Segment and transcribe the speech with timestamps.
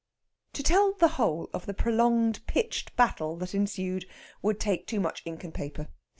[0.53, 4.07] To tell the whole of the prolonged pitched battle that ensued
[4.41, 5.89] would take too much ink and paper.